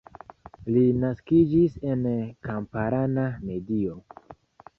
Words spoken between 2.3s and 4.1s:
kamparana medio.